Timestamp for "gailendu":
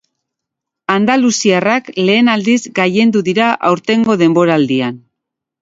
2.81-3.23